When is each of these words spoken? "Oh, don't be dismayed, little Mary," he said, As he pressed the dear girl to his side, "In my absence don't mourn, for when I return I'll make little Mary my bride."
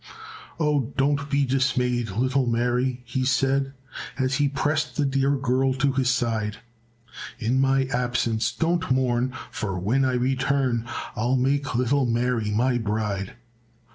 "Oh, 0.59 0.91
don't 0.97 1.29
be 1.29 1.45
dismayed, 1.45 2.09
little 2.09 2.47
Mary," 2.47 3.03
he 3.05 3.23
said, 3.23 3.75
As 4.17 4.37
he 4.37 4.49
pressed 4.49 4.95
the 4.95 5.05
dear 5.05 5.35
girl 5.35 5.75
to 5.75 5.91
his 5.93 6.09
side, 6.09 6.57
"In 7.37 7.61
my 7.61 7.83
absence 7.85 8.51
don't 8.51 8.89
mourn, 8.89 9.31
for 9.51 9.77
when 9.77 10.03
I 10.03 10.13
return 10.13 10.87
I'll 11.15 11.37
make 11.37 11.75
little 11.75 12.07
Mary 12.07 12.49
my 12.49 12.79
bride." 12.79 13.35